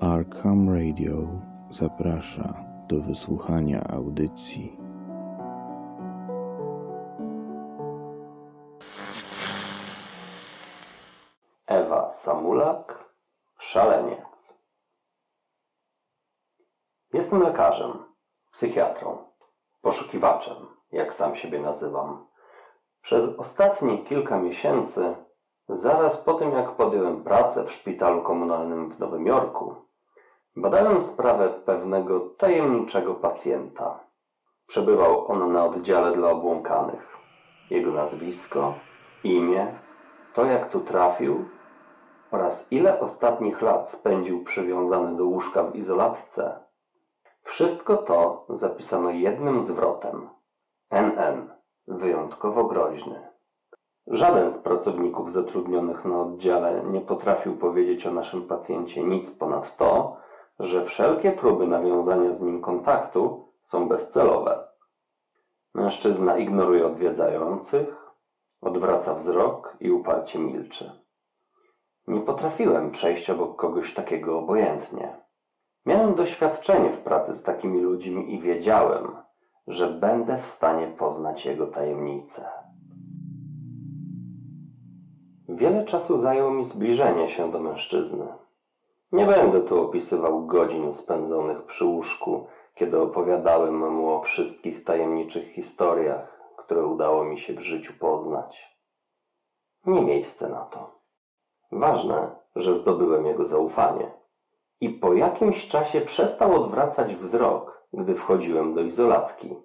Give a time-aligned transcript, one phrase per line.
[0.00, 1.28] Arkham Radio
[1.70, 2.54] zaprasza
[2.88, 4.76] do wysłuchania audycji.
[11.66, 13.04] Ewa Samulak,
[13.58, 14.58] szaleniec.
[17.12, 18.04] Jestem lekarzem,
[18.52, 19.18] psychiatrą,
[19.80, 20.56] poszukiwaczem,
[20.92, 22.26] jak sam siebie nazywam.
[23.02, 25.14] Przez ostatnie kilka miesięcy,
[25.68, 29.89] zaraz po tym jak podjąłem pracę w szpitalu komunalnym w Nowym Jorku,
[30.56, 34.00] badałem sprawę pewnego tajemniczego pacjenta.
[34.66, 37.16] Przebywał on na oddziale dla obłąkanych.
[37.70, 38.74] Jego nazwisko,
[39.24, 39.74] imię,
[40.34, 41.44] to jak tu trafił
[42.30, 46.60] oraz ile ostatnich lat spędził przywiązany do łóżka w izolatce.
[47.42, 50.28] Wszystko to zapisano jednym zwrotem.
[50.90, 51.50] NN.
[51.88, 53.28] Wyjątkowo groźny.
[54.06, 60.16] Żaden z pracowników zatrudnionych na oddziale nie potrafił powiedzieć o naszym pacjencie nic ponad to,
[60.60, 64.64] że wszelkie próby nawiązania z nim kontaktu są bezcelowe.
[65.74, 68.12] Mężczyzna ignoruje odwiedzających,
[68.60, 70.90] odwraca wzrok i uparcie milczy.
[72.06, 75.16] Nie potrafiłem przejść obok kogoś takiego obojętnie.
[75.86, 79.16] Miałem doświadczenie w pracy z takimi ludźmi i wiedziałem,
[79.66, 82.48] że będę w stanie poznać jego tajemnice.
[85.48, 88.26] Wiele czasu zajęło mi zbliżenie się do mężczyzny.
[89.12, 96.40] Nie będę tu opisywał godzin spędzonych przy łóżku, kiedy opowiadałem mu o wszystkich tajemniczych historiach,
[96.56, 98.76] które udało mi się w życiu poznać.
[99.86, 101.00] Nie miejsce na to.
[101.72, 104.10] Ważne, że zdobyłem jego zaufanie.
[104.80, 109.56] I po jakimś czasie przestał odwracać wzrok, gdy wchodziłem do izolatki.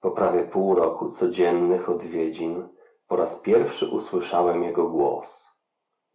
[0.00, 2.68] Po prawie pół roku codziennych odwiedzin
[3.08, 5.48] po raz pierwszy usłyszałem jego głos.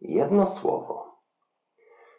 [0.00, 1.05] Jedno słowo.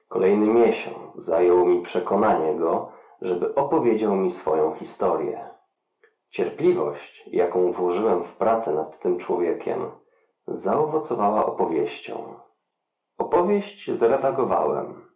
[0.07, 2.91] Kolejny miesiąc zajęło mi przekonanie go,
[3.21, 5.49] żeby opowiedział mi swoją historię.
[6.29, 9.91] Cierpliwość, jaką włożyłem w pracę nad tym człowiekiem,
[10.47, 12.35] zaowocowała opowieścią.
[13.17, 15.07] Opowieść zredagowałem,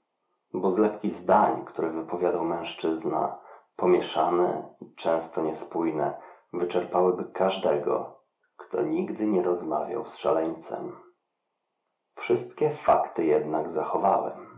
[0.53, 3.40] bo zlepki zdań, które wypowiadał mężczyzna,
[3.75, 6.22] pomieszane i często niespójne,
[6.53, 8.19] wyczerpałyby każdego,
[8.57, 10.96] kto nigdy nie rozmawiał z szaleńcem.
[12.16, 14.50] Wszystkie fakty jednak zachowałem.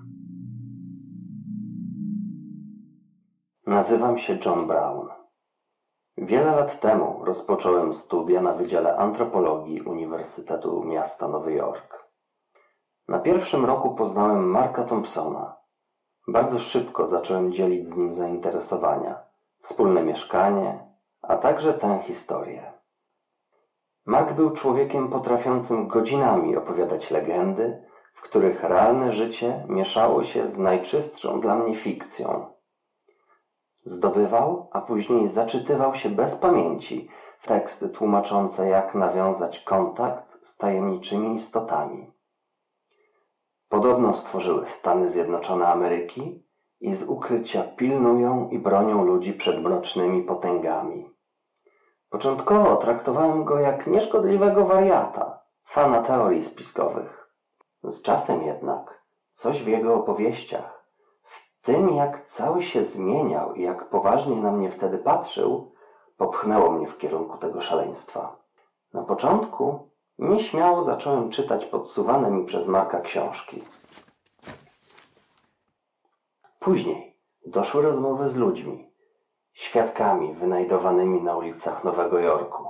[3.74, 5.08] Nazywam się John Brown.
[6.18, 12.08] Wiele lat temu rozpocząłem studia na Wydziale Antropologii Uniwersytetu Miasta Nowy Jork.
[13.08, 15.56] Na pierwszym roku poznałem Marka Thompsona.
[16.28, 19.20] Bardzo szybko zacząłem dzielić z nim zainteresowania,
[19.62, 20.88] wspólne mieszkanie,
[21.22, 22.72] a także tę historię.
[24.06, 31.40] Mark był człowiekiem potrafiącym godzinami opowiadać legendy, w których realne życie mieszało się z najczystszą
[31.40, 32.53] dla mnie fikcją.
[33.86, 41.36] Zdobywał, a później zaczytywał się bez pamięci w teksty tłumaczące, jak nawiązać kontakt z tajemniczymi
[41.36, 42.12] istotami.
[43.70, 46.44] Podobno stworzyły Stany Zjednoczone Ameryki
[46.82, 51.10] i z ukrycia pilnują i bronią ludzi przed mrocznymi potęgami.
[52.10, 57.30] Początkowo traktowałem go jak nieszkodliwego wariata, fana teorii spiskowych.
[57.84, 59.04] Z czasem jednak
[59.36, 60.83] coś w jego opowieściach,
[61.64, 65.72] tym jak cały się zmieniał i jak poważnie na mnie wtedy patrzył,
[66.18, 68.36] popchnęło mnie w kierunku tego szaleństwa.
[68.94, 73.64] Na początku nieśmiało zacząłem czytać podsuwane mi przez Marka książki.
[76.60, 77.16] Później
[77.46, 78.92] doszły rozmowy z ludźmi,
[79.54, 82.68] świadkami wynajdowanymi na ulicach Nowego Jorku.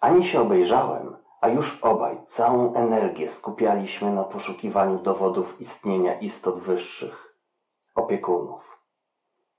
[0.00, 7.21] Ani się obejrzałem, a już obaj całą energię skupialiśmy na poszukiwaniu dowodów istnienia istot wyższych,
[7.94, 8.78] opiekunów.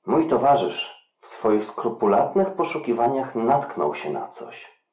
[0.06, 4.84] Mój towarzysz w swoich skrupulatnych poszukiwaniach natknął się na coś.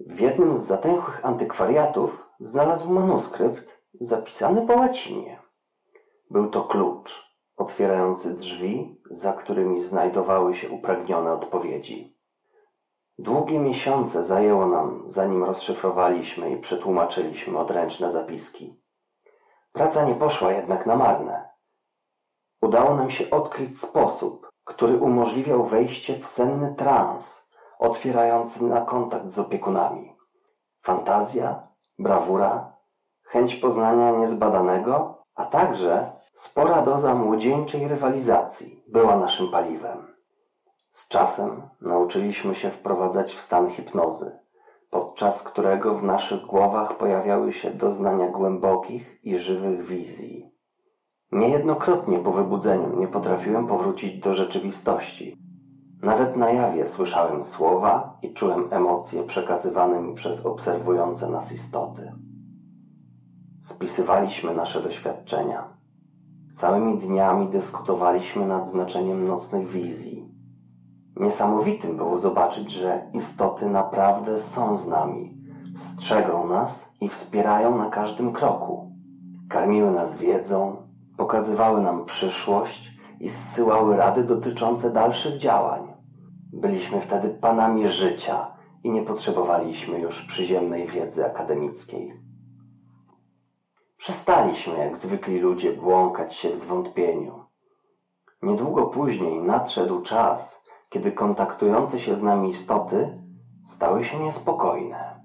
[0.00, 5.42] W jednym z zatęchłych antykwariatów znalazł manuskrypt zapisany po łacinie.
[6.30, 12.16] Był to klucz, otwierający drzwi, za którymi znajdowały się upragnione odpowiedzi.
[13.18, 18.80] Długie miesiące zajęło nam, zanim rozszyfrowaliśmy i przetłumaczyliśmy odręczne zapiski.
[19.72, 21.51] Praca nie poszła jednak na marne.
[22.62, 27.48] Udało nam się odkryć sposób, który umożliwiał wejście w senny trans,
[27.78, 30.12] otwierający na kontakt z opiekunami.
[30.82, 31.68] Fantazja,
[31.98, 32.72] brawura,
[33.22, 40.14] chęć poznania niezbadanego, a także Spora doza młodzieńczej rywalizacji była naszym paliwem.
[40.90, 44.38] Z czasem nauczyliśmy się wprowadzać w stan hipnozy,
[44.90, 50.51] podczas którego w naszych głowach pojawiały się doznania głębokich i żywych wizji.
[51.32, 55.36] Niejednokrotnie po wybudzeniu nie potrafiłem powrócić do rzeczywistości.
[56.02, 62.12] Nawet na jawie słyszałem słowa i czułem emocje przekazywane mi przez obserwujące nas istoty.
[63.60, 65.64] Spisywaliśmy nasze doświadczenia.
[66.56, 70.28] Całymi dniami dyskutowaliśmy nad znaczeniem nocnych wizji.
[71.16, 75.34] Niesamowitym było zobaczyć, że istoty naprawdę są z nami,
[75.76, 78.90] strzegą nas i wspierają na każdym kroku.
[79.48, 80.81] Karmiły nas wiedzą,
[81.16, 85.92] pokazywały nam przyszłość i zsyłały rady dotyczące dalszych działań.
[86.52, 92.14] Byliśmy wtedy panami życia i nie potrzebowaliśmy już przyziemnej wiedzy akademickiej.
[93.96, 97.40] Przestaliśmy, jak zwykli ludzie, błąkać się w zwątpieniu.
[98.42, 103.18] Niedługo później nadszedł czas, kiedy kontaktujące się z nami istoty
[103.66, 105.21] stały się niespokojne.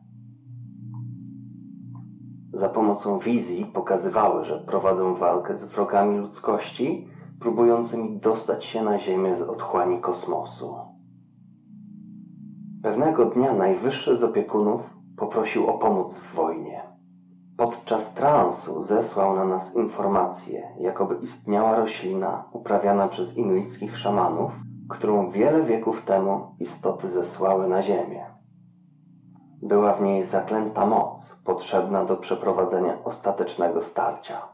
[2.58, 7.08] Za pomocą wizji pokazywały, że prowadzą walkę z wrogami ludzkości,
[7.40, 10.76] próbującymi dostać się na Ziemię z otchłani kosmosu.
[12.84, 14.82] Pewnego dnia najwyższy z opiekunów
[15.18, 16.84] poprosił o pomoc w wojnie.
[17.58, 24.52] Podczas transu zesłał na nas informację, jakoby istniała roślina uprawiana przez inuickich szamanów,
[24.90, 28.37] którą wiele wieków temu istoty zesłały na ziemię.
[29.62, 34.48] Była w niej zaklęta moc, potrzebna do przeprowadzenia ostatecznego starcia.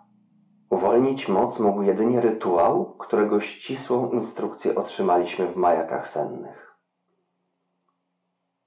[0.70, 6.78] Uwolnić moc mógł jedynie rytuał, którego ścisłą instrukcję otrzymaliśmy w majakach sennych.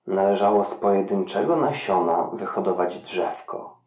[0.06, 3.81] Należało z pojedynczego nasiona wyhodować drzewko.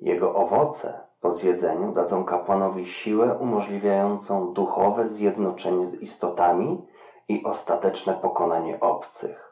[0.00, 6.86] Jego owoce po zjedzeniu dadzą kapłanowi siłę umożliwiającą duchowe zjednoczenie z istotami
[7.28, 9.51] i ostateczne pokonanie obcych.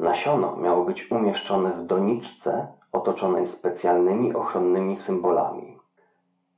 [0.00, 5.78] Nasiono miało być umieszczone w doniczce otoczonej specjalnymi ochronnymi symbolami.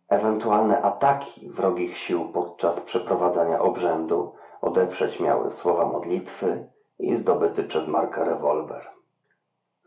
[0.08, 6.72] Ewentualne ataki wrogich sił podczas przeprowadzania obrzędu odeprzeć miały słowa modlitwy,
[7.02, 8.88] i zdobyty przez Marka rewolwer.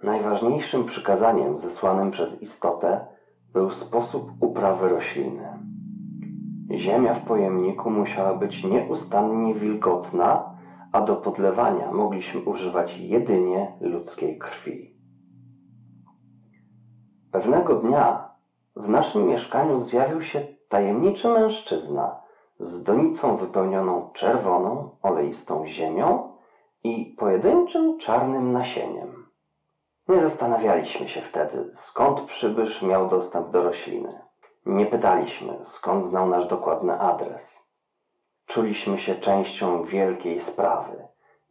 [0.04, 3.06] Najważniejszym przykazaniem zesłanym przez istotę
[3.54, 5.60] był sposób uprawy rośliny.
[6.72, 10.55] Ziemia w pojemniku musiała być nieustannie wilgotna,
[10.96, 14.96] a do podlewania mogliśmy używać jedynie ludzkiej krwi.
[17.32, 18.30] Pewnego dnia
[18.76, 22.22] w naszym mieszkaniu zjawił się tajemniczy mężczyzna
[22.60, 26.38] z donicą wypełnioną czerwoną, oleistą ziemią
[26.84, 29.26] i pojedynczym czarnym nasieniem.
[30.08, 34.22] Nie zastanawialiśmy się wtedy, skąd przybysz miał dostęp do rośliny.
[34.66, 37.65] Nie pytaliśmy, skąd znał nasz dokładny adres.
[38.46, 41.08] Czuliśmy się częścią wielkiej sprawy.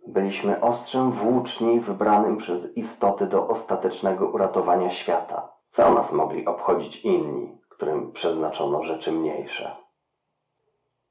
[0.06, 5.48] Byliśmy ostrzem włóczni wybranym przez istoty do ostatecznego uratowania świata.
[5.68, 9.76] Co nas mogli obchodzić inni, którym przeznaczono rzeczy mniejsze?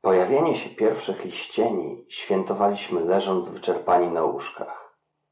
[0.02, 4.84] Pojawienie się pierwszych liścieni świętowaliśmy leżąc wyczerpani na łóżkach.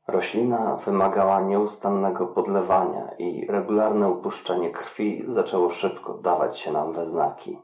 [0.07, 7.59] Roślina wymagała nieustannego podlewania i regularne upuszczanie krwi zaczęło szybko dawać się nam we znaki.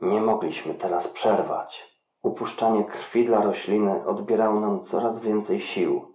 [0.00, 1.95] Nie mogliśmy teraz przerwać.
[2.26, 6.14] Upuszczanie krwi dla rośliny odbierało nam coraz więcej sił.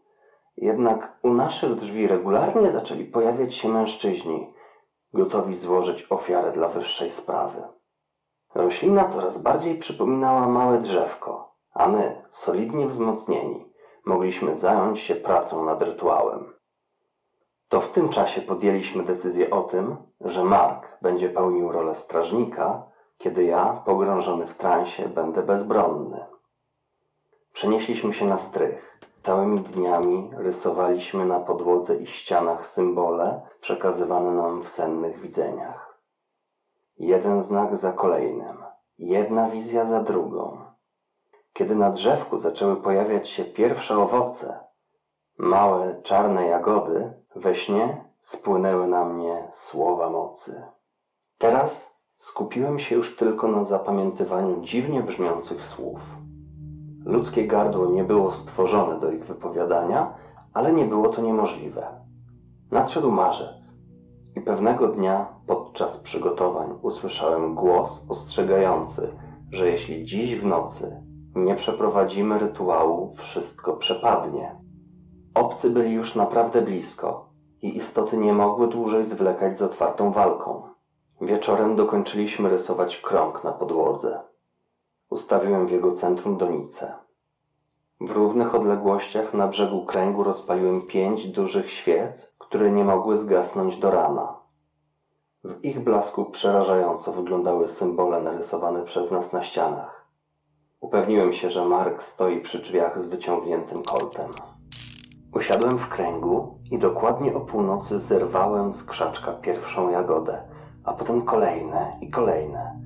[0.57, 4.53] Jednak u naszych drzwi regularnie zaczęli pojawiać się mężczyźni,
[5.13, 7.63] gotowi złożyć ofiarę dla wyższej sprawy.
[8.55, 13.65] Roślina coraz bardziej przypominała małe drzewko, a my, solidnie wzmocnieni,
[14.05, 16.53] mogliśmy zająć się pracą nad rytuałem.
[17.69, 22.91] To w tym czasie podjęliśmy decyzję o tym, że Mark będzie pełnił rolę strażnika,
[23.23, 26.25] kiedy ja, pogrążony w transie, będę bezbronny.
[27.53, 28.99] Przenieśliśmy się na strych.
[29.23, 35.97] Całymi dniami rysowaliśmy na podłodze i ścianach symbole przekazywane nam w sennych widzeniach.
[36.97, 38.57] Jeden znak za kolejnym,
[38.97, 40.57] jedna wizja za drugą.
[41.53, 44.59] Kiedy na drzewku zaczęły pojawiać się pierwsze owoce,
[45.37, 50.63] małe czarne jagody, we śnie spłynęły na mnie słowa mocy.
[51.37, 51.90] Teraz
[52.21, 55.99] skupiłem się już tylko na zapamiętywaniu dziwnie brzmiących słów.
[57.05, 60.13] Ludzkie gardło nie było stworzone do ich wypowiadania,
[60.53, 61.87] ale nie było to niemożliwe.
[62.71, 63.71] Nadszedł marzec.
[64.35, 69.15] I pewnego dnia podczas przygotowań usłyszałem głos ostrzegający,
[69.51, 71.01] że jeśli dziś w nocy
[71.35, 74.55] nie przeprowadzimy rytuału, wszystko przepadnie.
[75.35, 77.29] Obcy byli już naprawdę blisko
[77.61, 80.70] i istoty nie mogły dłużej zwlekać z otwartą walką.
[81.21, 84.19] Wieczorem dokończyliśmy rysować krąg na podłodze.
[85.09, 86.93] Ustawiłem w jego centrum donicę.
[88.01, 93.91] W równych odległościach na brzegu kręgu rozpaliłem pięć dużych świec, które nie mogły zgasnąć do
[93.91, 94.35] rana.
[95.43, 100.05] W ich blasku przerażająco wyglądały symbole narysowane przez nas na ścianach.
[100.79, 104.31] Upewniłem się, że Mark stoi przy drzwiach z wyciągniętym koltem.
[105.35, 110.50] Usiadłem w kręgu i dokładnie o północy zerwałem z krzaczka pierwszą jagodę,
[110.85, 112.79] a potem kolejne i kolejne,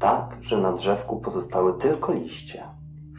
[0.00, 2.66] tak, że na drzewku pozostały tylko liście.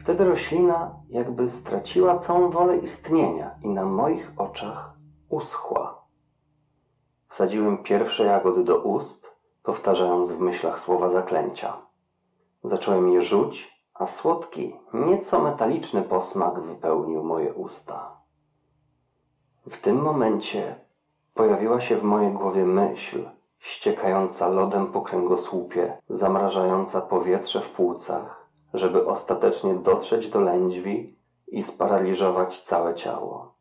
[0.02, 4.94] Wtedy roślina jakby straciła całą wolę istnienia i na moich oczach
[5.28, 6.04] uschła.
[7.28, 9.26] Wsadziłem pierwsze jagody do ust,
[9.62, 11.76] powtarzając w myślach słowa zaklęcia.
[12.64, 18.16] Zacząłem je rzuć, a słodki, nieco metaliczny posmak wypełnił moje usta.
[19.66, 20.76] W tym momencie
[21.34, 23.28] pojawiła się w mojej głowie myśl,
[23.64, 31.18] ściekająca lodem po kręgosłupie, zamrażająca powietrze w płucach, żeby ostatecznie dotrzeć do lędźwi
[31.48, 33.54] i sparaliżować całe ciało.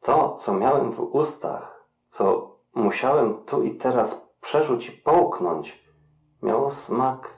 [0.00, 5.84] To, co miałem w ustach, co musiałem tu i teraz przerzuć i połknąć,
[6.42, 7.30] miało smak,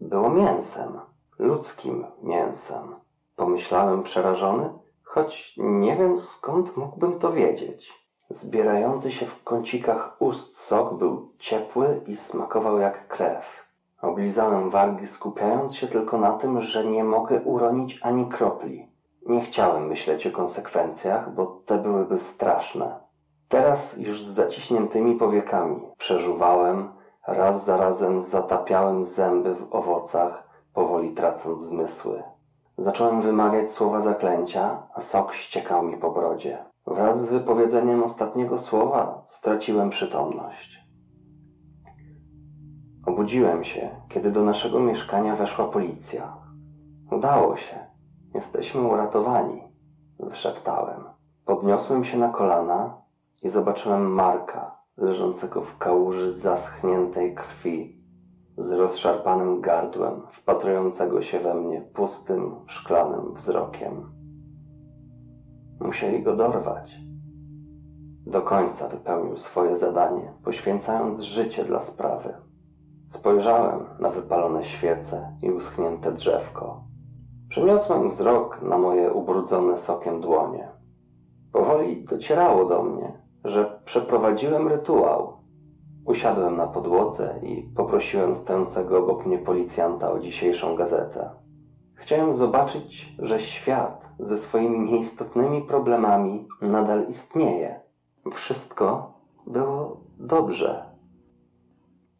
[0.00, 1.00] było mięsem,
[1.38, 2.94] ludzkim mięsem.
[3.36, 8.05] Pomyślałem przerażony, choć nie wiem skąd mógłbym to wiedzieć.
[8.30, 13.44] Zbierający się w kącikach ust sok był ciepły i smakował jak krew.
[14.02, 18.88] Oblizałem wargi, skupiając się tylko na tym, że nie mogę uronić ani kropli.
[19.26, 23.00] Nie chciałem myśleć o konsekwencjach, bo te byłyby straszne.
[23.48, 26.92] Teraz już z zaciśniętymi powiekami przeżuwałem,
[27.26, 32.22] raz za razem zatapiałem zęby w owocach, powoli tracąc zmysły.
[32.78, 36.64] Zacząłem wymawiać słowa zaklęcia, a sok ściekał mi po brodzie.
[36.86, 40.86] Wraz z wypowiedzeniem ostatniego słowa straciłem przytomność.
[43.06, 46.36] Obudziłem się, kiedy do naszego mieszkania weszła policja.
[47.10, 47.86] Udało się.
[48.34, 49.62] Jesteśmy uratowani,
[50.20, 51.04] wyszeptałem.
[51.44, 53.02] Podniosłem się na kolana
[53.42, 58.02] i zobaczyłem Marka, leżącego w kałuży zaschniętej krwi,
[58.58, 64.15] z rozszarpanym gardłem, wpatrującego się we mnie pustym, szklanym wzrokiem.
[65.80, 66.96] Musieli go dorwać.
[68.26, 72.34] Do końca wypełnił swoje zadanie, poświęcając życie dla sprawy.
[73.10, 76.80] Spojrzałem na wypalone świece i uschnięte drzewko.
[77.48, 80.68] Przeniosłem wzrok na moje ubrudzone sokiem dłonie.
[81.52, 83.12] Powoli docierało do mnie,
[83.44, 85.36] że przeprowadziłem rytuał.
[86.06, 91.30] Usiadłem na podłodze i poprosiłem stojącego obok mnie policjanta o dzisiejszą gazetę.
[91.94, 97.80] Chciałem zobaczyć, że świat ze swoimi nieistotnymi problemami nadal istnieje.
[98.34, 99.12] Wszystko
[99.46, 100.84] było dobrze.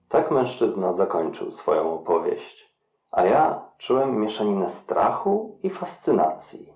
[0.08, 2.74] Tak mężczyzna zakończył swoją opowieść,
[3.10, 6.72] a ja czułem mieszaninę strachu i fascynacji.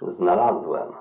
[0.00, 0.92] Znalazłem.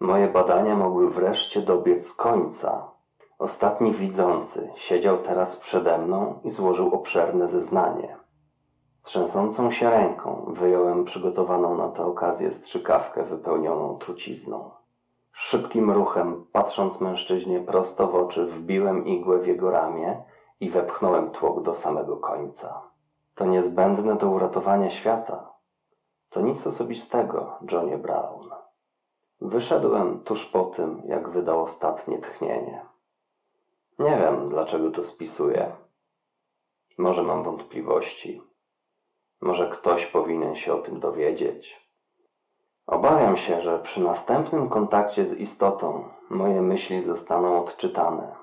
[0.00, 2.90] Moje badania mogły wreszcie dobiec końca.
[3.38, 8.23] Ostatni widzący siedział teraz przede mną i złożył obszerne zeznanie.
[9.04, 14.70] Trzęsącą się ręką wyjąłem przygotowaną na tę okazję strzykawkę wypełnioną trucizną.
[15.32, 20.22] Szybkim ruchem, patrząc mężczyźnie prosto w oczy, wbiłem igłę w jego ramię
[20.60, 22.82] i wepchnąłem tłok do samego końca.
[23.34, 25.52] To niezbędne do uratowania świata.
[26.30, 28.50] To nic osobistego, Johnie Brown.
[29.40, 32.86] Wyszedłem tuż po tym, jak wydał ostatnie tchnienie.
[33.98, 35.72] Nie wiem, dlaczego to spisuję.
[36.98, 38.53] Może mam wątpliwości.
[39.44, 41.88] Może ktoś powinien się o tym dowiedzieć.
[42.86, 48.36] Obawiam się, że przy następnym kontakcie z istotą moje myśli zostaną odczytane.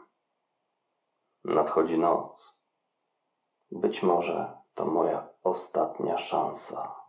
[1.45, 2.55] Nadchodzi noc.
[3.71, 7.00] Być może to moja ostatnia szansa.